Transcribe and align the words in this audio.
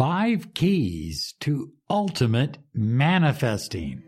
Five 0.00 0.54
Keys 0.54 1.34
to 1.40 1.72
Ultimate 1.90 2.56
Manifesting. 2.72 4.02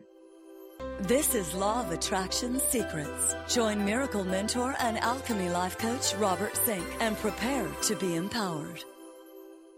This 1.01 1.35
is 1.35 1.53
Law 1.53 1.85
of 1.85 1.91
Attraction 1.91 2.59
Secrets. 2.61 3.37
Join 3.47 3.85
Miracle 3.85 4.25
Mentor 4.25 4.75
and 4.81 4.97
Alchemy 4.97 5.51
Life 5.51 5.77
Coach 5.77 6.15
Robert 6.15 6.57
Zink 6.65 6.87
and 7.01 7.15
prepare 7.19 7.69
to 7.83 7.97
be 7.97 8.15
empowered. 8.15 8.83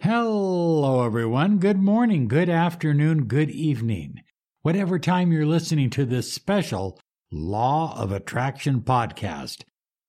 Hello, 0.03 1.05
everyone. 1.05 1.59
Good 1.59 1.83
morning, 1.83 2.29
good 2.29 2.49
afternoon, 2.49 3.25
good 3.25 3.51
evening. 3.51 4.23
Whatever 4.63 5.01
time 5.01 5.33
you're 5.33 5.45
listening 5.45 5.91
to 5.91 6.05
this 6.05 6.33
special 6.33 6.97
Law 7.33 8.01
of 8.01 8.13
Attraction 8.13 8.83
podcast, 8.83 9.65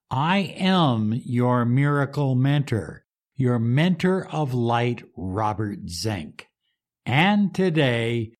I 0.08 0.54
am 0.56 1.20
your 1.24 1.64
miracle 1.64 2.36
mentor 2.36 3.05
your 3.36 3.58
mentor 3.58 4.26
of 4.32 4.54
light, 4.54 5.02
Robert 5.16 5.88
Zink. 5.88 6.48
And 7.04 7.54
today, 7.54 8.32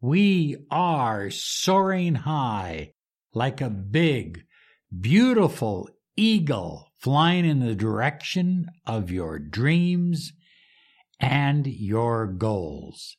we 0.00 0.56
are 0.70 1.30
soaring 1.30 2.14
high 2.14 2.92
like 3.34 3.60
a 3.60 3.68
big, 3.68 4.44
beautiful 4.98 5.90
eagle 6.16 6.88
flying 6.98 7.44
in 7.44 7.60
the 7.60 7.74
direction 7.74 8.66
of 8.86 9.10
your 9.10 9.38
dreams 9.38 10.32
and 11.20 11.66
your 11.66 12.26
goals. 12.26 13.16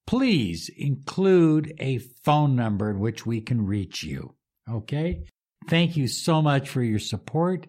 please 0.07 0.69
include 0.75 1.73
a 1.79 1.99
phone 2.23 2.55
number 2.55 2.89
in 2.89 2.99
which 2.99 3.25
we 3.25 3.41
can 3.41 3.65
reach 3.65 4.03
you. 4.03 4.35
Okay? 4.69 5.23
Thank 5.67 5.97
you 5.97 6.07
so 6.07 6.41
much 6.41 6.69
for 6.69 6.81
your 6.81 6.99
support 6.99 7.67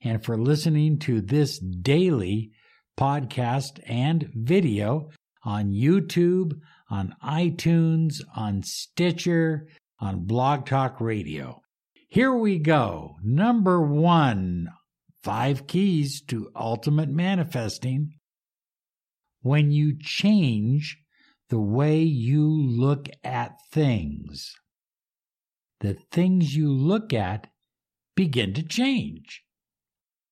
and 0.00 0.24
for 0.24 0.38
listening 0.38 1.00
to 1.00 1.20
this 1.20 1.58
daily 1.58 2.52
podcast, 2.98 3.80
and 3.86 4.30
video 4.34 5.10
on 5.44 5.72
YouTube, 5.72 6.52
on 6.90 7.14
iTunes, 7.22 8.20
on 8.36 8.62
Stitcher, 8.62 9.68
on 10.00 10.24
Blog 10.24 10.66
Talk 10.66 11.00
Radio. 11.00 11.60
Here 12.08 12.32
we 12.32 12.58
go. 12.58 13.16
Number 13.22 13.80
one 13.80 14.68
five 15.24 15.66
keys 15.66 16.20
to 16.20 16.50
ultimate 16.54 17.08
manifesting. 17.08 18.12
When 19.40 19.70
you 19.70 19.96
change 19.98 20.98
the 21.48 21.58
way 21.58 22.02
you 22.02 22.46
look 22.46 23.08
at 23.24 23.56
things, 23.72 24.52
the 25.80 25.96
things 26.12 26.54
you 26.54 26.70
look 26.70 27.12
at 27.12 27.48
begin 28.14 28.54
to 28.54 28.62
change. 28.62 29.42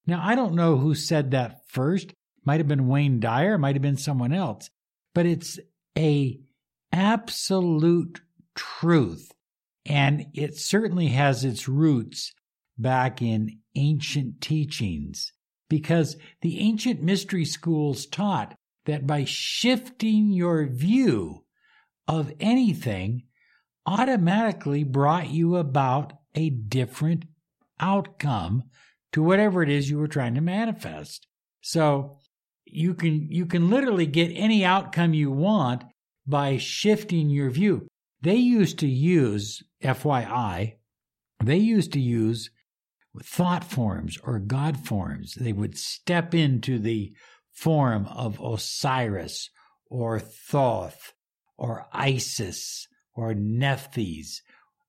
Now, 0.06 0.20
I 0.22 0.34
don't 0.34 0.54
know 0.54 0.76
who 0.76 0.94
said 0.94 1.30
that 1.30 1.60
first. 1.68 2.12
Might 2.44 2.60
have 2.60 2.68
been 2.68 2.88
Wayne 2.88 3.20
Dyer, 3.20 3.58
might 3.58 3.76
have 3.76 3.82
been 3.82 3.96
someone 3.96 4.32
else, 4.32 4.68
but 5.14 5.26
it's 5.26 5.58
a 5.96 6.40
absolute 6.92 8.20
truth. 8.54 9.32
And 9.84 10.26
it 10.34 10.56
certainly 10.56 11.08
has 11.08 11.44
its 11.44 11.68
roots 11.68 12.32
back 12.78 13.22
in 13.22 13.58
ancient 13.74 14.40
teachings 14.40 15.32
because 15.68 16.16
the 16.42 16.60
ancient 16.60 17.02
mystery 17.02 17.44
schools 17.44 18.06
taught 18.06 18.54
that 18.84 19.06
by 19.06 19.24
shifting 19.24 20.30
your 20.30 20.66
view 20.66 21.44
of 22.06 22.32
anything 22.40 23.24
automatically 23.86 24.84
brought 24.84 25.30
you 25.30 25.56
about 25.56 26.12
a 26.34 26.50
different 26.50 27.24
outcome 27.80 28.64
to 29.12 29.22
whatever 29.22 29.62
it 29.62 29.68
is 29.68 29.90
you 29.90 29.98
were 29.98 30.08
trying 30.08 30.34
to 30.34 30.40
manifest. 30.40 31.26
So 31.60 32.18
you 32.72 32.94
can 32.94 33.28
you 33.30 33.46
can 33.46 33.70
literally 33.70 34.06
get 34.06 34.28
any 34.28 34.64
outcome 34.64 35.14
you 35.14 35.30
want 35.30 35.84
by 36.26 36.56
shifting 36.56 37.30
your 37.30 37.50
view. 37.50 37.86
They 38.22 38.36
used 38.36 38.78
to 38.78 38.88
use 38.88 39.62
FYI, 39.82 40.74
they 41.42 41.56
used 41.58 41.92
to 41.92 42.00
use 42.00 42.50
thought 43.22 43.64
forms 43.64 44.18
or 44.22 44.38
God 44.38 44.78
forms. 44.78 45.34
They 45.34 45.52
would 45.52 45.76
step 45.76 46.34
into 46.34 46.78
the 46.78 47.14
form 47.52 48.06
of 48.06 48.40
Osiris 48.40 49.50
or 49.90 50.18
Thoth 50.18 51.12
or 51.58 51.86
Isis 51.92 52.86
or 53.14 53.34
Nephthys. 53.34 54.40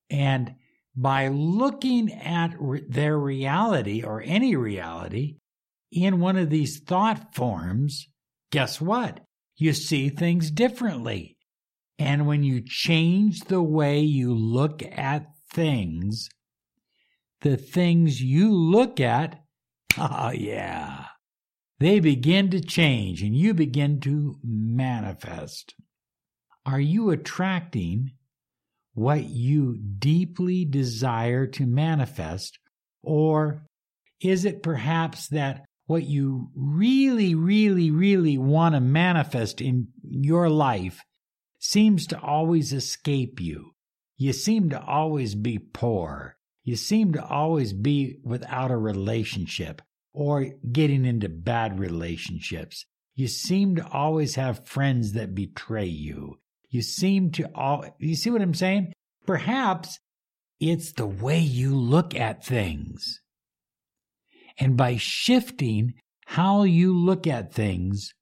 And 0.10 0.56
by 0.96 1.28
looking 1.28 2.14
at 2.14 2.56
re- 2.60 2.84
their 2.88 3.18
reality 3.18 4.04
or 4.04 4.22
any 4.26 4.56
reality, 4.56 5.38
in 5.94 6.20
one 6.20 6.38
of 6.38 6.50
these 6.50 6.80
thought 6.80 7.34
forms, 7.36 8.08
guess 8.52 8.82
what? 8.82 9.20
You 9.58 9.74
see 9.74 10.10
things 10.10 10.52
differently. 10.52 11.38
And 12.00 12.28
when 12.28 12.44
you 12.44 12.62
change 12.66 13.42
the 13.42 13.62
way 13.62 14.00
you 14.00 14.34
look 14.34 14.82
at 14.84 15.28
things, 15.52 16.30
the 17.42 17.58
things 17.58 18.22
you 18.22 18.52
look 18.52 19.00
at, 19.00 19.42
oh 19.98 20.32
yeah, 20.32 21.06
they 21.80 22.00
begin 22.00 22.50
to 22.52 22.62
change 22.62 23.22
and 23.22 23.36
you 23.36 23.54
begin 23.54 24.00
to 24.02 24.40
manifest. 24.44 25.76
Are 26.66 26.80
you 26.80 27.12
attracting 27.12 28.12
what 28.94 29.26
you 29.26 29.78
deeply 30.00 30.66
desire 30.66 31.46
to 31.48 31.66
manifest? 31.66 32.58
Or 33.02 33.64
is 34.22 34.46
it 34.46 34.64
perhaps 34.64 35.28
that 35.30 35.66
what 35.86 36.04
you 36.04 36.50
really, 36.56 37.36
really, 37.36 37.92
really 37.92 38.38
want 38.38 38.76
to 38.76 38.82
manifest 38.82 39.62
in 39.62 39.88
your 40.04 40.50
life 40.50 41.02
seems 41.60 42.08
to 42.08 42.20
always 42.20 42.74
escape 42.74 43.40
you. 43.40 43.72
You 44.18 44.34
seem 44.34 44.70
to 44.70 44.82
always 44.82 45.36
be 45.36 45.60
poor. 45.60 46.38
You 46.64 46.76
seem 46.76 47.14
to 47.14 47.26
always 47.26 47.74
be 47.74 48.20
without 48.24 48.72
a 48.72 48.78
relationship 48.78 49.82
or 50.14 50.52
getting 50.72 51.06
into 51.06 51.28
bad 51.28 51.80
relationships. 51.80 52.86
You 53.16 53.28
seem 53.28 53.76
to 53.76 53.88
always 53.88 54.36
have 54.36 54.68
friends 54.68 55.14
that 55.14 55.36
betray 55.36 55.86
you. 55.86 56.40
You 56.70 56.82
seem 56.82 57.32
to 57.32 57.50
all, 57.54 57.86
you 58.00 58.16
see 58.16 58.30
what 58.30 58.42
I'm 58.42 58.54
saying? 58.54 58.94
Perhaps 59.26 60.00
it's 60.60 60.94
the 60.94 61.08
way 61.08 61.40
you 61.40 61.76
look 61.76 62.16
at 62.16 62.46
things. 62.46 63.22
And 64.60 64.78
by 64.78 64.98
shifting 64.98 65.94
how 66.26 66.64
you 66.64 66.96
look 66.96 67.28
at 67.28 67.54
things, 67.54 68.14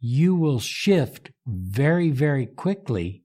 you 0.00 0.34
will 0.34 0.60
shift 0.60 1.30
very, 1.46 2.10
very 2.10 2.46
quickly 2.46 3.24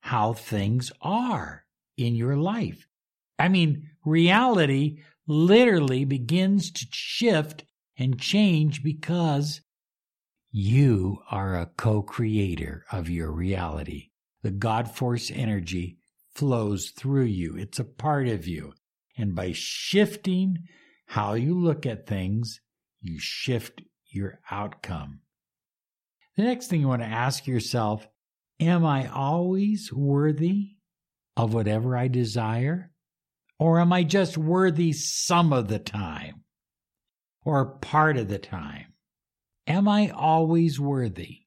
how 0.00 0.32
things 0.32 0.90
are 1.02 1.64
in 1.96 2.14
your 2.14 2.36
life. 2.36 2.86
I 3.38 3.48
mean, 3.48 3.90
reality 4.04 4.98
literally 5.26 6.04
begins 6.04 6.70
to 6.72 6.86
shift 6.90 7.64
and 7.96 8.18
change 8.18 8.82
because 8.82 9.60
you 10.50 11.18
are 11.30 11.56
a 11.56 11.66
co 11.66 12.02
creator 12.02 12.84
of 12.90 13.10
your 13.10 13.30
reality. 13.30 14.10
The 14.42 14.50
God 14.50 14.90
force 14.90 15.30
energy 15.30 15.98
flows 16.34 16.90
through 16.90 17.24
you, 17.24 17.56
it's 17.56 17.78
a 17.78 17.84
part 17.84 18.28
of 18.28 18.46
you. 18.46 18.72
And 19.16 19.34
by 19.34 19.52
shifting 19.52 20.58
how 21.08 21.32
you 21.32 21.58
look 21.58 21.86
at 21.86 22.06
things, 22.06 22.60
you 23.00 23.18
shift 23.18 23.80
your 24.10 24.40
outcome. 24.50 25.20
The 26.36 26.42
next 26.42 26.68
thing 26.68 26.82
you 26.82 26.88
want 26.88 27.02
to 27.02 27.08
ask 27.08 27.46
yourself 27.46 28.06
Am 28.60 28.84
I 28.84 29.08
always 29.08 29.90
worthy 29.92 30.72
of 31.36 31.54
whatever 31.54 31.96
I 31.96 32.08
desire? 32.08 32.90
Or 33.58 33.80
am 33.80 33.92
I 33.92 34.02
just 34.02 34.36
worthy 34.36 34.92
some 34.92 35.52
of 35.52 35.68
the 35.68 35.78
time 35.78 36.44
or 37.44 37.78
part 37.78 38.16
of 38.16 38.28
the 38.28 38.38
time? 38.38 38.92
Am 39.66 39.88
I 39.88 40.10
always 40.10 40.78
worthy? 40.78 41.38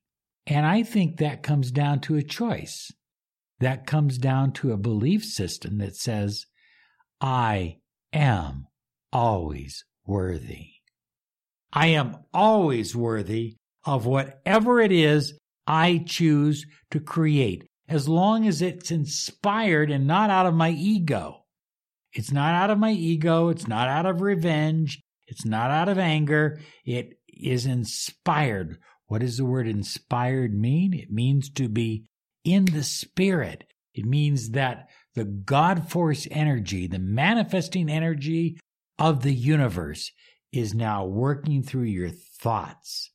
And 0.47 0.65
I 0.65 0.83
think 0.83 1.17
that 1.17 1.43
comes 1.43 1.71
down 1.71 1.99
to 2.01 2.15
a 2.15 2.23
choice. 2.23 2.91
That 3.59 3.85
comes 3.85 4.17
down 4.17 4.53
to 4.53 4.71
a 4.71 4.77
belief 4.77 5.23
system 5.23 5.77
that 5.77 5.95
says, 5.95 6.45
I 7.19 7.77
am 8.11 8.67
always 9.11 9.83
worthy. 10.05 10.67
I 11.73 11.87
am 11.87 12.17
always 12.33 12.95
worthy 12.95 13.55
of 13.85 14.05
whatever 14.05 14.79
it 14.79 14.91
is 14.91 15.33
I 15.65 16.03
choose 16.05 16.65
to 16.91 16.99
create, 16.99 17.63
as 17.87 18.07
long 18.07 18.47
as 18.47 18.61
it's 18.61 18.91
inspired 18.91 19.89
and 19.89 20.05
not 20.05 20.29
out 20.29 20.45
of 20.45 20.53
my 20.53 20.71
ego. 20.71 21.45
It's 22.13 22.31
not 22.31 22.53
out 22.53 22.69
of 22.69 22.79
my 22.79 22.91
ego. 22.91 23.49
It's 23.49 23.67
not 23.67 23.87
out 23.87 24.05
of 24.05 24.21
revenge. 24.21 25.01
It's 25.27 25.45
not 25.45 25.71
out 25.71 25.87
of 25.87 25.97
anger. 25.97 26.59
It 26.85 27.13
is 27.27 27.65
inspired. 27.65 28.77
What 29.07 29.21
does 29.21 29.37
the 29.37 29.45
word 29.45 29.67
inspired 29.67 30.53
mean? 30.53 30.93
It 30.93 31.09
means 31.09 31.49
to 31.51 31.69
be 31.69 32.03
in 32.43 32.65
the 32.65 32.83
spirit. 32.83 33.63
It 33.93 34.05
means 34.05 34.51
that 34.51 34.89
the 35.15 35.25
God 35.25 35.89
force 35.89 36.27
energy, 36.31 36.87
the 36.87 36.99
manifesting 36.99 37.89
energy 37.89 38.57
of 39.01 39.23
the 39.23 39.33
universe 39.33 40.11
is 40.53 40.75
now 40.75 41.03
working 41.03 41.63
through 41.63 41.81
your 41.81 42.11
thoughts. 42.11 43.09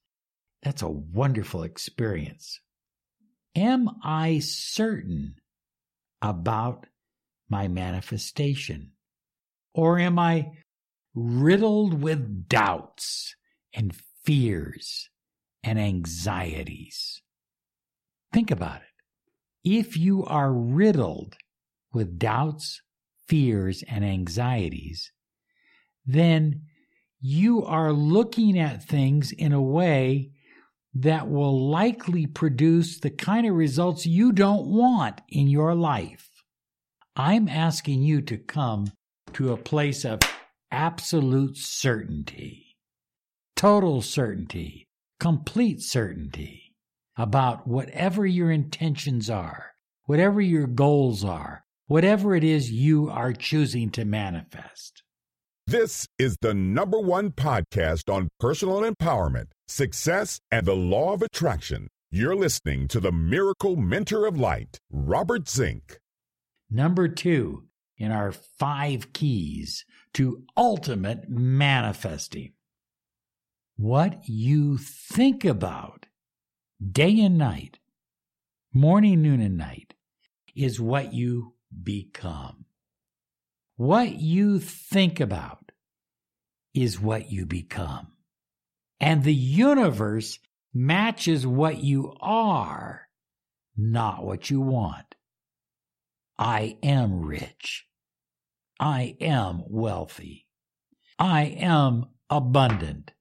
That's 0.64 0.82
a 0.82 0.88
wonderful 0.88 1.62
experience. 1.62 2.58
Am 3.54 3.90
I 4.02 4.40
certain 4.40 5.36
about 6.20 6.86
my 7.48 7.68
manifestation? 7.68 8.90
Or 9.74 10.00
am 10.00 10.18
I 10.18 10.50
riddled 11.14 12.02
with 12.02 12.48
doubts 12.48 13.36
and 13.72 13.94
fears 14.24 15.08
and 15.62 15.78
anxieties? 15.78 17.22
Think 18.32 18.50
about 18.50 18.78
it. 18.78 19.70
If 19.78 19.96
you 19.96 20.24
are 20.24 20.52
riddled 20.52 21.36
with 21.92 22.18
doubts, 22.18 22.82
fears, 23.28 23.84
and 23.88 24.04
anxieties, 24.04 25.12
then 26.06 26.62
you 27.20 27.64
are 27.64 27.92
looking 27.92 28.58
at 28.58 28.84
things 28.84 29.32
in 29.32 29.52
a 29.52 29.62
way 29.62 30.30
that 30.94 31.28
will 31.28 31.68
likely 31.68 32.26
produce 32.26 33.00
the 33.00 33.10
kind 33.10 33.46
of 33.46 33.54
results 33.54 34.06
you 34.06 34.32
don't 34.32 34.66
want 34.66 35.20
in 35.28 35.48
your 35.48 35.74
life. 35.74 36.28
I'm 37.14 37.48
asking 37.48 38.02
you 38.02 38.22
to 38.22 38.36
come 38.36 38.92
to 39.34 39.52
a 39.52 39.56
place 39.56 40.04
of 40.04 40.20
absolute 40.70 41.56
certainty, 41.56 42.76
total 43.56 44.02
certainty, 44.02 44.88
complete 45.18 45.82
certainty 45.82 46.74
about 47.16 47.66
whatever 47.66 48.26
your 48.26 48.50
intentions 48.50 49.28
are, 49.30 49.72
whatever 50.04 50.40
your 50.40 50.66
goals 50.66 51.24
are, 51.24 51.64
whatever 51.86 52.34
it 52.34 52.44
is 52.44 52.70
you 52.70 53.08
are 53.08 53.32
choosing 53.32 53.90
to 53.90 54.04
manifest. 54.04 55.02
This 55.68 56.06
is 56.16 56.36
the 56.40 56.54
number 56.54 57.00
one 57.00 57.32
podcast 57.32 58.08
on 58.08 58.28
personal 58.38 58.82
empowerment, 58.82 59.46
success, 59.66 60.38
and 60.48 60.64
the 60.64 60.76
law 60.76 61.12
of 61.12 61.22
attraction. 61.22 61.88
You're 62.08 62.36
listening 62.36 62.86
to 62.86 63.00
the 63.00 63.10
Miracle 63.10 63.74
Mentor 63.74 64.26
of 64.26 64.38
Light, 64.38 64.78
Robert 64.92 65.48
Zink. 65.48 65.98
Number 66.70 67.08
two 67.08 67.64
in 67.98 68.12
our 68.12 68.30
five 68.30 69.12
keys 69.12 69.84
to 70.14 70.44
ultimate 70.56 71.28
manifesting. 71.28 72.52
What 73.76 74.20
you 74.28 74.78
think 74.78 75.44
about 75.44 76.06
day 76.80 77.20
and 77.22 77.36
night, 77.36 77.80
morning, 78.72 79.20
noon, 79.20 79.40
and 79.40 79.56
night, 79.58 79.94
is 80.54 80.80
what 80.80 81.12
you 81.12 81.54
become. 81.82 82.66
What 83.76 84.14
you 84.14 84.58
think 84.58 85.20
about 85.20 85.70
is 86.72 86.98
what 86.98 87.30
you 87.30 87.44
become. 87.44 88.08
And 89.00 89.22
the 89.22 89.34
universe 89.34 90.38
matches 90.72 91.46
what 91.46 91.78
you 91.78 92.14
are, 92.20 93.02
not 93.76 94.24
what 94.24 94.48
you 94.48 94.62
want. 94.62 95.14
I 96.38 96.78
am 96.82 97.20
rich. 97.20 97.86
I 98.80 99.16
am 99.20 99.62
wealthy. 99.66 100.46
I 101.18 101.44
am 101.44 102.06
abundant. 102.30 103.12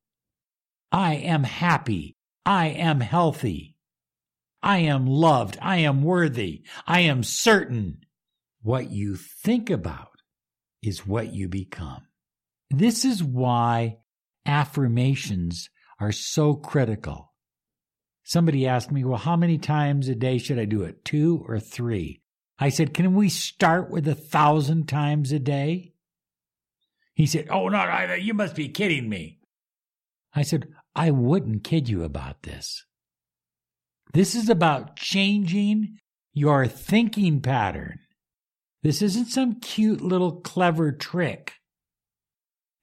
I 0.92 1.16
am 1.16 1.44
happy. 1.44 2.16
I 2.46 2.68
am 2.68 3.02
healthy. 3.02 3.76
I 4.64 4.80
am 4.80 5.06
loved. 5.06 5.58
I 5.62 5.78
am 5.78 6.02
worthy. 6.02 6.64
I 6.88 7.02
am 7.02 7.24
certain. 7.24 8.00
What 8.62 8.90
you 8.90 9.16
think 9.16 9.70
about 9.70 10.15
is 10.86 11.06
what 11.06 11.34
you 11.34 11.48
become. 11.48 12.02
This 12.70 13.06
is 13.06 13.24
why 13.24 13.98
affirmations 14.46 15.70
are 16.00 16.12
so 16.12 16.54
critical. 16.54 17.34
Somebody 18.24 18.68
asked 18.68 18.92
me, 18.92 19.04
well, 19.04 19.18
how 19.18 19.36
many 19.36 19.58
times 19.58 20.08
a 20.08 20.16
day 20.16 20.38
should 20.38 20.60
I 20.60 20.66
do 20.66 20.84
it? 20.84 21.06
Two 21.06 21.44
or 21.48 21.60
three? 21.60 22.22
I 22.58 22.70
said, 22.70 22.94
can 22.94 23.16
we 23.16 23.30
start 23.30 23.90
with 23.90 24.08
a 24.08 24.16
thousand 24.16 24.88
times 24.88 25.32
a 25.32 25.40
day? 25.40 25.94
He 27.14 27.26
said, 27.26 27.48
oh, 27.50 27.70
no, 27.70 28.14
you 28.14 28.34
must 28.34 28.56
be 28.56 28.70
kidding 28.70 29.08
me. 29.08 29.40
I 30.34 30.42
said, 30.42 30.68
I 30.96 31.12
wouldn't 31.12 31.64
kid 31.64 31.88
you 31.88 32.04
about 32.04 32.44
this. 32.44 32.86
This 34.14 34.36
is 34.36 34.50
about 34.50 34.96
changing 34.96 35.98
your 36.34 36.68
thinking 36.68 37.42
pattern. 37.42 38.00
This 38.86 39.02
isn't 39.02 39.30
some 39.30 39.60
cute 39.62 40.02
little 40.02 40.42
clever 40.42 40.92
trick. 40.92 41.54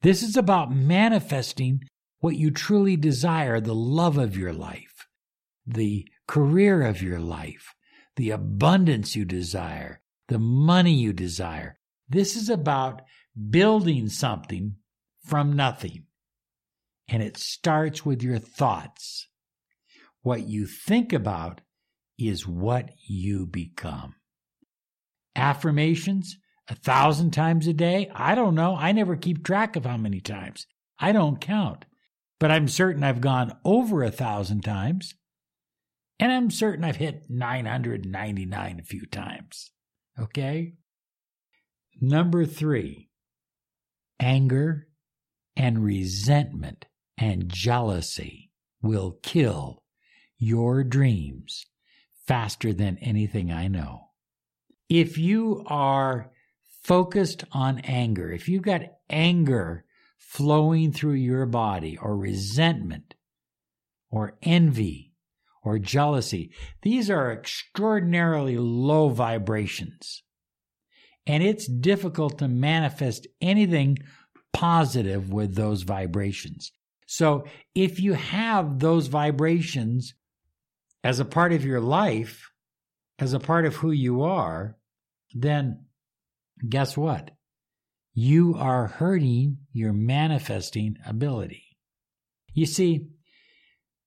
This 0.01 0.21
is 0.21 0.35
about 0.35 0.69
manifesting 0.69 1.79
what 2.19 2.35
you 2.35 2.51
truly 2.51 2.97
desire 2.97 3.61
the 3.61 3.73
love 3.73 4.17
of 4.17 4.35
your 4.35 4.51
life, 4.51 5.07
the 5.65 6.05
career 6.27 6.81
of 6.81 7.01
your 7.01 7.19
life, 7.19 7.73
the 8.17 8.31
abundance 8.31 9.15
you 9.15 9.23
desire, 9.23 10.01
the 10.27 10.39
money 10.39 10.91
you 10.93 11.13
desire. 11.13 11.79
This 12.09 12.35
is 12.35 12.49
about 12.49 13.03
building 13.49 14.09
something 14.09 14.75
from 15.25 15.55
nothing. 15.55 16.03
And 17.07 17.23
it 17.23 17.37
starts 17.37 18.05
with 18.05 18.21
your 18.21 18.39
thoughts. 18.39 19.29
What 20.21 20.49
you 20.49 20.65
think 20.65 21.13
about 21.13 21.61
is 22.17 22.45
what 22.45 22.89
you 23.07 23.45
become 23.45 24.15
affirmations 25.35 26.37
a 26.67 26.75
thousand 26.75 27.31
times 27.31 27.67
a 27.67 27.73
day? 27.73 28.09
I 28.13 28.35
don't 28.35 28.55
know. 28.55 28.75
I 28.75 28.91
never 28.91 29.15
keep 29.15 29.43
track 29.43 29.75
of 29.75 29.85
how 29.85 29.97
many 29.97 30.19
times. 30.19 30.65
I 30.99 31.11
don't 31.11 31.41
count. 31.41 31.85
But 32.39 32.51
I'm 32.51 32.67
certain 32.67 33.03
I've 33.03 33.21
gone 33.21 33.55
over 33.63 34.03
a 34.03 34.11
thousand 34.11 34.61
times. 34.61 35.15
And 36.19 36.31
I'm 36.31 36.51
certain 36.51 36.83
I've 36.83 36.97
hit 36.97 37.29
999 37.29 38.79
a 38.79 38.83
few 38.83 39.05
times. 39.05 39.71
Okay? 40.19 40.73
Number 41.99 42.45
three, 42.45 43.09
anger 44.19 44.87
and 45.55 45.83
resentment 45.83 46.85
and 47.17 47.49
jealousy 47.49 48.51
will 48.81 49.19
kill 49.23 49.83
your 50.37 50.83
dreams 50.83 51.65
faster 52.27 52.73
than 52.73 52.97
anything 52.99 53.51
I 53.51 53.67
know 53.67 54.09
if 54.89 55.17
you 55.17 55.63
are 55.67 56.31
focused 56.83 57.43
on 57.51 57.79
anger, 57.79 58.31
if 58.31 58.49
you've 58.49 58.63
got 58.63 58.81
anger 59.09 59.85
flowing 60.17 60.91
through 60.91 61.13
your 61.13 61.45
body, 61.45 61.97
or 61.97 62.17
resentment, 62.17 63.13
or 64.09 64.37
envy, 64.41 65.13
or 65.63 65.79
jealousy, 65.79 66.51
these 66.81 67.09
are 67.09 67.31
extraordinarily 67.31 68.57
low 68.57 69.09
vibrations. 69.09 70.23
And 71.25 71.43
it's 71.43 71.67
difficult 71.67 72.39
to 72.39 72.47
manifest 72.47 73.27
anything 73.39 73.99
positive 74.51 75.31
with 75.31 75.55
those 75.55 75.83
vibrations. 75.83 76.71
So 77.05 77.45
if 77.75 77.99
you 77.99 78.13
have 78.13 78.79
those 78.79 79.07
vibrations 79.07 80.13
as 81.03 81.19
a 81.19 81.25
part 81.25 81.53
of 81.53 81.63
your 81.63 81.79
life, 81.79 82.49
as 83.19 83.33
a 83.33 83.39
part 83.39 83.65
of 83.65 83.75
who 83.75 83.91
you 83.91 84.23
are, 84.23 84.77
then 85.33 85.85
guess 86.67 86.97
what? 86.97 87.31
You 88.13 88.55
are 88.57 88.87
hurting 88.87 89.57
your 89.71 89.93
manifesting 89.93 90.97
ability. 91.05 91.63
You 92.53 92.65
see, 92.65 93.07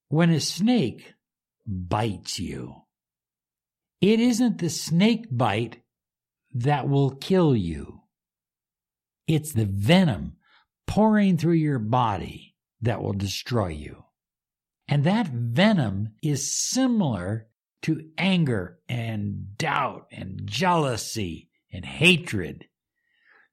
when 0.09 0.31
a 0.31 0.41
snake 0.41 1.15
bites 1.67 2.39
you, 2.39 2.83
it 4.01 4.21
isn't 4.21 4.59
the 4.59 4.71
snake 4.71 5.27
bite 5.31 5.83
that 6.55 6.89
will 6.89 7.11
kill 7.11 7.57
you. 7.57 8.03
It's 9.27 9.53
the 9.53 9.67
venom 9.67 10.37
pouring 10.87 11.37
through 11.37 11.55
your 11.55 11.81
body 11.81 12.55
that 12.83 13.03
will 13.03 13.13
destroy 13.13 13.69
you. 13.69 14.05
And 14.87 15.03
that 15.05 15.29
venom 15.29 16.11
is 16.23 16.53
similar 16.53 17.49
to 17.87 18.05
anger 18.19 18.81
and 18.89 19.57
doubt 19.57 20.09
and 20.11 20.41
jealousy 20.45 21.49
and 21.73 21.85
hatred. 21.85 22.67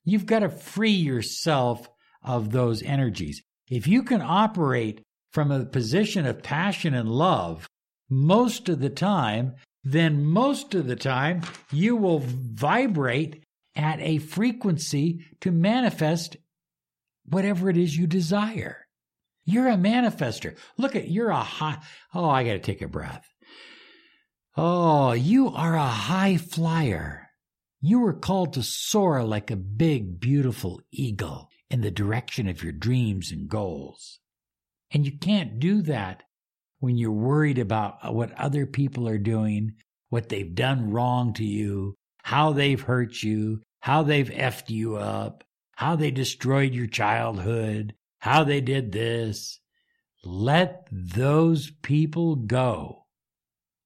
You've 0.03 0.25
got 0.25 0.39
to 0.39 0.49
free 0.49 0.89
yourself 0.89 1.87
of 2.23 2.49
those 2.51 2.81
energies. 2.81 3.43
If 3.69 3.87
you 3.87 4.01
can 4.01 4.23
operate 4.23 5.03
from 5.31 5.51
a 5.51 5.65
position 5.65 6.25
of 6.25 6.41
passion 6.41 6.95
and 6.95 7.09
love 7.09 7.69
most 8.09 8.69
of 8.69 8.79
the 8.79 8.89
time, 8.89 9.53
then 9.83 10.25
most 10.25 10.73
of 10.73 10.87
the 10.87 10.95
time 10.95 11.43
you 11.71 11.95
will 11.95 12.23
vibrate 12.25 13.43
at 13.75 13.99
a 13.99 14.17
frequency 14.17 15.25
to 15.41 15.51
manifest 15.51 16.37
whatever 17.27 17.69
it 17.69 17.77
is 17.77 17.95
you 17.95 18.07
desire. 18.07 18.87
You're 19.45 19.67
a 19.67 19.77
manifester. 19.77 20.57
Look 20.75 20.95
at, 20.95 21.07
you're 21.07 21.29
a 21.29 21.35
high, 21.35 21.77
oh, 22.15 22.27
I 22.27 22.43
got 22.45 22.53
to 22.53 22.59
take 22.59 22.81
a 22.81 22.87
breath. 22.87 23.29
Oh, 24.55 25.13
you 25.13 25.49
are 25.49 25.75
a 25.75 25.87
high 25.87 26.37
flyer. 26.37 27.29
You 27.81 27.99
were 27.99 28.13
called 28.13 28.53
to 28.53 28.61
soar 28.61 29.23
like 29.23 29.49
a 29.49 29.55
big, 29.55 30.19
beautiful 30.19 30.79
eagle 30.91 31.49
in 31.71 31.81
the 31.81 31.89
direction 31.89 32.47
of 32.47 32.61
your 32.61 32.71
dreams 32.71 33.31
and 33.31 33.49
goals. 33.49 34.19
And 34.91 35.07
you 35.07 35.17
can't 35.17 35.59
do 35.59 35.81
that 35.83 36.21
when 36.79 36.97
you're 36.97 37.11
worried 37.11 37.57
about 37.57 38.13
what 38.13 38.31
other 38.39 38.67
people 38.67 39.07
are 39.07 39.17
doing, 39.17 39.73
what 40.09 40.29
they've 40.29 40.53
done 40.53 40.91
wrong 40.91 41.33
to 41.33 41.43
you, 41.43 41.95
how 42.21 42.53
they've 42.53 42.79
hurt 42.79 43.23
you, 43.23 43.61
how 43.79 44.03
they've 44.03 44.29
effed 44.29 44.69
you 44.69 44.97
up, 44.97 45.43
how 45.71 45.95
they 45.95 46.11
destroyed 46.11 46.75
your 46.75 46.85
childhood, 46.85 47.95
how 48.19 48.43
they 48.43 48.61
did 48.61 48.91
this. 48.91 49.59
Let 50.23 50.87
those 50.91 51.71
people 51.81 52.35
go. 52.35 53.02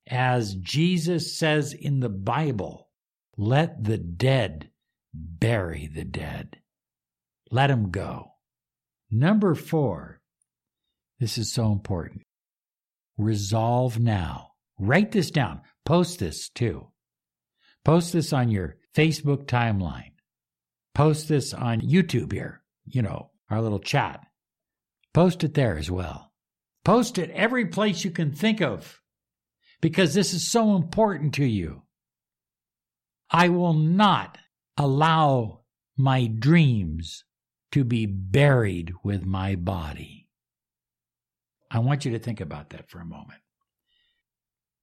As 0.10 0.56
Jesus 0.56 1.38
says 1.38 1.74
in 1.74 2.00
the 2.00 2.10
Bible, 2.10 2.90
let 3.36 3.84
the 3.84 3.98
dead 3.98 4.72
bury 5.14 5.88
the 5.88 6.04
dead. 6.06 6.60
Let 7.52 7.68
them 7.68 7.92
go. 7.92 8.32
Number 9.10 9.56
four, 9.56 10.22
this 11.20 11.38
is 11.38 11.52
so 11.52 11.72
important. 11.72 12.24
Resolve 13.18 14.00
now. 14.00 14.52
Write 14.80 15.12
this 15.12 15.32
down. 15.32 15.62
Post 15.86 16.20
this 16.20 16.50
too. 16.50 16.88
Post 17.84 18.14
this 18.14 18.34
on 18.34 18.50
your 18.50 18.78
Facebook 18.96 19.46
timeline. 19.46 20.12
Post 20.94 21.30
this 21.30 21.54
on 21.54 21.82
YouTube 21.82 22.32
here, 22.32 22.64
you 22.86 23.02
know, 23.02 23.32
our 23.50 23.62
little 23.62 23.80
chat. 23.80 24.26
Post 25.14 25.44
it 25.44 25.54
there 25.54 25.78
as 25.78 25.90
well. 25.90 26.32
Post 26.84 27.18
it 27.18 27.30
every 27.32 27.66
place 27.66 28.04
you 28.04 28.12
can 28.12 28.32
think 28.32 28.62
of 28.62 29.02
because 29.82 30.14
this 30.14 30.34
is 30.34 30.50
so 30.50 30.76
important 30.76 31.34
to 31.36 31.46
you. 31.46 31.84
I 33.30 33.50
will 33.50 33.74
not 33.74 34.38
allow 34.78 35.62
my 35.98 36.28
dreams 36.28 37.24
to 37.72 37.84
be 37.84 38.06
buried 38.06 38.94
with 39.04 39.26
my 39.26 39.56
body. 39.56 40.30
I 41.70 41.80
want 41.80 42.06
you 42.06 42.12
to 42.12 42.20
think 42.20 42.40
about 42.40 42.70
that 42.70 42.90
for 42.90 43.00
a 43.00 43.06
moment. 43.06 43.42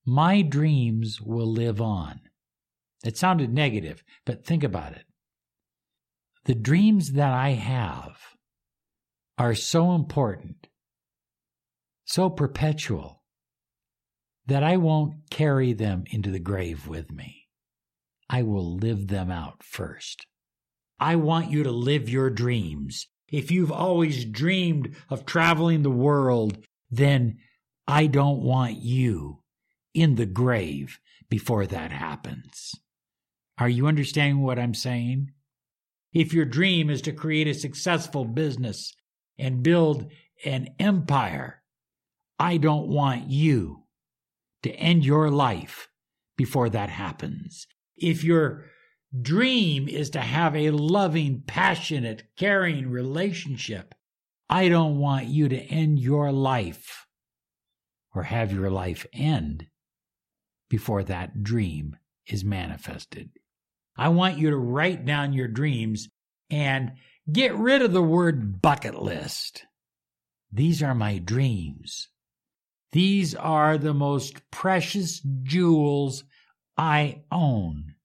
My 0.05 0.43
dreams 0.43 1.19
will 1.19 1.51
live 1.51 1.81
on. 1.81 2.19
It 3.03 3.17
sounded 3.17 3.51
negative, 3.51 4.03
but 4.25 4.45
think 4.45 4.63
about 4.63 4.93
it. 4.93 5.05
The 6.45 6.55
dreams 6.55 7.13
that 7.13 7.31
I 7.31 7.51
have 7.51 8.17
are 9.37 9.55
so 9.55 9.93
important, 9.95 10.67
so 12.05 12.29
perpetual, 12.29 13.23
that 14.47 14.63
I 14.63 14.77
won't 14.77 15.29
carry 15.29 15.73
them 15.73 16.03
into 16.11 16.31
the 16.31 16.39
grave 16.39 16.87
with 16.87 17.11
me. 17.11 17.47
I 18.29 18.43
will 18.43 18.75
live 18.75 19.07
them 19.07 19.31
out 19.31 19.63
first. 19.63 20.25
I 20.99 21.15
want 21.15 21.51
you 21.51 21.63
to 21.63 21.71
live 21.71 22.09
your 22.09 22.29
dreams. 22.29 23.07
If 23.31 23.51
you've 23.51 23.71
always 23.71 24.25
dreamed 24.25 24.95
of 25.09 25.25
traveling 25.25 25.83
the 25.83 25.89
world, 25.89 26.59
then 26.89 27.37
I 27.87 28.07
don't 28.07 28.41
want 28.41 28.77
you 28.77 29.41
in 29.93 30.15
the 30.15 30.25
grave 30.25 30.99
before 31.29 31.65
that 31.67 31.91
happens. 31.91 32.71
Are 33.57 33.69
you 33.69 33.87
understanding 33.87 34.41
what 34.41 34.59
I'm 34.59 34.73
saying? 34.73 35.31
If 36.13 36.33
your 36.33 36.45
dream 36.45 36.89
is 36.89 37.01
to 37.03 37.11
create 37.11 37.47
a 37.47 37.53
successful 37.53 38.25
business 38.25 38.93
and 39.37 39.63
build 39.63 40.11
an 40.45 40.69
empire, 40.79 41.61
I 42.39 42.57
don't 42.57 42.87
want 42.87 43.29
you 43.29 43.84
to 44.65 44.71
end 44.71 45.05
your 45.05 45.29
life 45.29 45.87
before 46.37 46.69
that 46.69 46.89
happens. 46.89 47.67
If 47.95 48.23
your 48.23 48.65
dream 49.21 49.87
is 49.87 50.09
to 50.11 50.21
have 50.21 50.55
a 50.55 50.71
loving, 50.71 51.43
passionate, 51.45 52.23
caring 52.35 52.89
relationship, 52.89 53.93
I 54.49 54.67
don't 54.69 54.97
want 54.97 55.27
you 55.27 55.47
to 55.49 55.57
end 55.57 55.99
your 55.99 56.31
life 56.31 57.05
or 58.15 58.23
have 58.23 58.51
your 58.51 58.71
life 58.71 59.05
end 59.13 59.67
before 60.67 61.03
that 61.03 61.43
dream 61.43 61.95
is 62.25 62.43
manifested. 62.43 63.29
I 63.95 64.09
want 64.09 64.39
you 64.39 64.49
to 64.49 64.57
write 64.57 65.05
down 65.05 65.33
your 65.33 65.47
dreams 65.47 66.09
and 66.49 66.93
get 67.31 67.53
rid 67.55 67.83
of 67.83 67.93
the 67.93 68.01
word 68.01 68.63
bucket 68.63 69.01
list. 69.01 69.63
These 70.51 70.81
are 70.81 70.95
my 70.95 71.19
dreams. 71.19 72.09
These 72.95 73.35
are 73.35 73.77
the 73.77 73.93
most 73.93 74.49
precious 74.51 75.19
jewels 75.43 76.23
I 76.77 77.23
own 77.29 77.95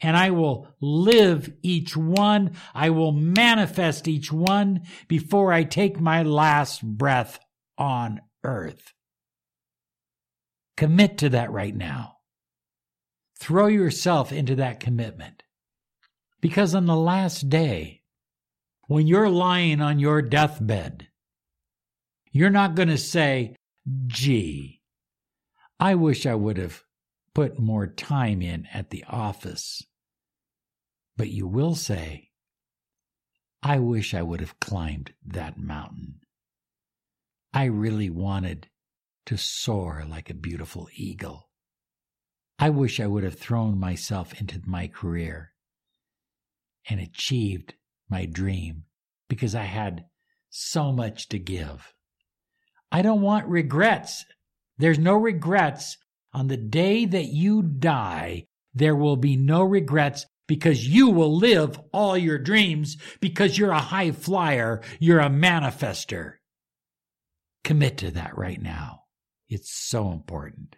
and 0.00 0.16
I 0.16 0.30
will 0.30 0.66
live 0.80 1.52
each 1.62 1.96
one. 1.96 2.56
I 2.74 2.90
will 2.90 3.12
manifest 3.12 4.08
each 4.08 4.32
one 4.32 4.82
before 5.06 5.52
I 5.52 5.62
take 5.62 6.00
my 6.00 6.24
last 6.24 6.82
breath 6.84 7.38
on 7.76 8.20
earth. 8.42 8.92
Commit 10.76 11.18
to 11.18 11.28
that 11.28 11.52
right 11.52 11.76
now. 11.76 12.16
Throw 13.38 13.68
yourself 13.68 14.32
into 14.32 14.56
that 14.56 14.80
commitment. 14.80 15.44
Because 16.40 16.74
on 16.74 16.86
the 16.86 16.96
last 16.96 17.48
day, 17.48 18.02
when 18.88 19.06
you're 19.06 19.30
lying 19.30 19.80
on 19.80 20.00
your 20.00 20.22
deathbed, 20.22 21.06
you're 22.32 22.50
not 22.50 22.74
going 22.74 22.88
to 22.88 22.98
say, 22.98 23.54
gee, 24.06 24.82
I 25.80 25.94
wish 25.94 26.26
I 26.26 26.34
would 26.34 26.56
have 26.56 26.82
put 27.34 27.58
more 27.58 27.86
time 27.86 28.42
in 28.42 28.66
at 28.72 28.90
the 28.90 29.04
office. 29.08 29.82
But 31.16 31.30
you 31.30 31.46
will 31.46 31.74
say, 31.74 32.30
I 33.62 33.78
wish 33.78 34.14
I 34.14 34.22
would 34.22 34.40
have 34.40 34.60
climbed 34.60 35.12
that 35.26 35.58
mountain. 35.58 36.20
I 37.52 37.64
really 37.64 38.10
wanted 38.10 38.68
to 39.26 39.36
soar 39.36 40.04
like 40.08 40.30
a 40.30 40.34
beautiful 40.34 40.88
eagle. 40.94 41.50
I 42.58 42.70
wish 42.70 42.98
I 42.98 43.06
would 43.06 43.24
have 43.24 43.38
thrown 43.38 43.78
myself 43.78 44.40
into 44.40 44.60
my 44.64 44.88
career 44.88 45.52
and 46.88 47.00
achieved 47.00 47.74
my 48.08 48.26
dream 48.26 48.84
because 49.28 49.54
I 49.54 49.64
had 49.64 50.06
so 50.50 50.92
much 50.92 51.28
to 51.28 51.38
give. 51.38 51.94
I 52.90 53.02
don't 53.02 53.20
want 53.20 53.46
regrets. 53.46 54.24
There's 54.78 54.98
no 54.98 55.14
regrets 55.14 55.98
on 56.32 56.48
the 56.48 56.56
day 56.56 57.04
that 57.04 57.26
you 57.26 57.62
die, 57.62 58.46
there 58.74 58.96
will 58.96 59.16
be 59.16 59.36
no 59.36 59.62
regrets 59.62 60.26
because 60.46 60.86
you 60.86 61.10
will 61.10 61.36
live 61.36 61.78
all 61.92 62.16
your 62.16 62.38
dreams 62.38 62.96
because 63.20 63.58
you're 63.58 63.72
a 63.72 63.80
high 63.80 64.12
flyer, 64.12 64.80
you're 64.98 65.20
a 65.20 65.28
manifester. 65.28 66.34
Commit 67.64 67.98
to 67.98 68.10
that 68.12 68.36
right 68.36 68.60
now. 68.60 69.04
It's 69.48 69.72
so 69.72 70.10
important. 70.10 70.76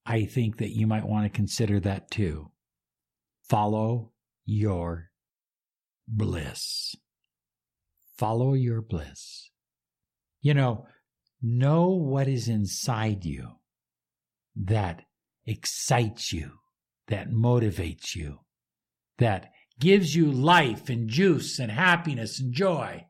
I 0.04 0.25
think 0.25 0.58
that 0.58 0.75
you 0.75 0.87
might 0.87 1.06
want 1.06 1.25
to 1.25 1.37
consider 1.37 1.78
that 1.80 2.10
too. 2.10 2.50
Follow 3.49 4.12
your 4.44 5.10
bliss. 6.08 6.96
Follow 8.16 8.54
your 8.54 8.82
bliss. 8.82 9.50
You 10.42 10.54
know, 10.54 10.87
know 11.42 11.90
what 11.90 12.26
is 12.26 12.49
inside 12.49 13.25
you 13.25 13.49
that 14.56 15.02
excites 15.46 16.32
you, 16.32 16.52
that 17.08 17.30
motivates 17.30 18.16
you, 18.16 18.40
that 19.20 19.52
gives 19.78 20.14
you 20.14 20.30
life 20.30 20.90
and 20.90 21.08
juice 21.08 21.58
and 21.58 21.70
happiness 21.70 22.38
and 22.40 22.52
joy. 22.52 23.06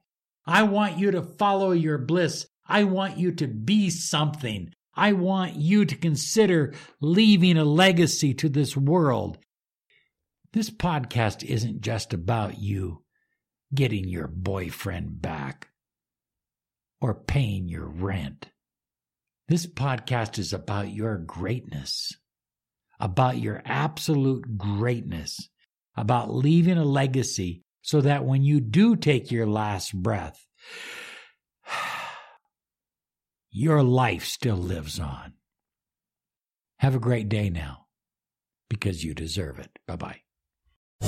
I 0.46 0.62
want 0.62 0.98
you 0.98 1.10
to 1.10 1.22
follow 1.22 1.72
your 1.72 1.98
bliss. 1.98 2.46
I 2.66 2.84
want 2.84 3.18
you 3.18 3.32
to 3.32 3.48
be 3.48 3.90
something. 3.90 4.72
I 4.94 5.12
want 5.12 5.56
you 5.56 5.84
to 5.84 5.96
consider 5.96 6.74
leaving 7.00 7.56
a 7.56 7.64
legacy 7.64 8.34
to 8.34 8.48
this 8.48 8.76
world. 8.76 9.38
This 10.52 10.70
podcast 10.70 11.44
isn't 11.44 11.80
just 11.80 12.12
about 12.12 12.58
you 12.58 13.04
getting 13.74 14.08
your 14.08 14.26
boyfriend 14.26 15.22
back 15.22 15.68
or 17.00 17.14
paying 17.14 17.68
your 17.68 17.86
rent. 17.86 18.50
This 19.48 19.66
podcast 19.66 20.38
is 20.38 20.52
about 20.52 20.92
your 20.92 21.18
greatness, 21.18 22.12
about 22.98 23.38
your 23.38 23.62
absolute 23.64 24.58
greatness, 24.58 25.49
about 25.96 26.34
leaving 26.34 26.78
a 26.78 26.84
legacy 26.84 27.62
so 27.82 28.00
that 28.00 28.24
when 28.24 28.42
you 28.42 28.60
do 28.60 28.96
take 28.96 29.30
your 29.30 29.46
last 29.46 29.94
breath, 29.94 30.46
your 33.50 33.82
life 33.82 34.24
still 34.24 34.56
lives 34.56 34.98
on. 34.98 35.34
Have 36.78 36.94
a 36.94 37.00
great 37.00 37.28
day 37.28 37.50
now 37.50 37.86
because 38.68 39.04
you 39.04 39.14
deserve 39.14 39.58
it. 39.58 39.70
Bye 39.86 39.96
bye. 39.96 40.20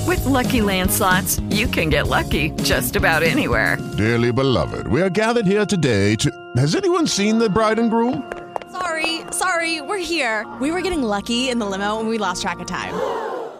With 0.07 0.21
LuckyLand 0.21 0.89
Slots, 0.89 1.39
you 1.49 1.67
can 1.67 1.89
get 1.89 2.07
lucky 2.07 2.49
just 2.63 2.95
about 2.95 3.23
anywhere. 3.23 3.77
Dearly 3.97 4.31
beloved, 4.31 4.87
we 4.87 5.01
are 5.01 5.09
gathered 5.09 5.45
here 5.45 5.65
today 5.65 6.15
to. 6.17 6.31
Has 6.57 6.75
anyone 6.75 7.07
seen 7.07 7.37
the 7.37 7.49
bride 7.49 7.79
and 7.79 7.89
groom? 7.89 8.31
Sorry, 8.71 9.21
sorry, 9.31 9.81
we're 9.81 9.97
here. 9.97 10.51
We 10.59 10.71
were 10.71 10.81
getting 10.81 11.03
lucky 11.03 11.49
in 11.49 11.59
the 11.59 11.65
limo 11.65 11.99
and 11.99 12.09
we 12.09 12.17
lost 12.17 12.41
track 12.41 12.59
of 12.59 12.67
time. 12.67 13.32